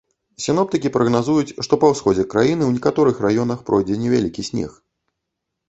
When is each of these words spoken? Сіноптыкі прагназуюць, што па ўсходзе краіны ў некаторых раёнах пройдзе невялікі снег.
Сіноптыкі 0.43 0.91
прагназуюць, 0.95 1.55
што 1.67 1.73
па 1.83 1.91
ўсходзе 1.93 2.25
краіны 2.33 2.59
ў 2.65 2.71
некаторых 2.79 3.21
раёнах 3.29 3.63
пройдзе 3.71 4.01
невялікі 4.03 4.49
снег. 4.51 4.71